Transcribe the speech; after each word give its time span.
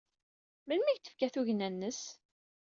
Melmi 0.65 0.87
ay 0.89 0.95
ak-d-tefka 0.97 1.27
tugna-nnes? 1.33 2.01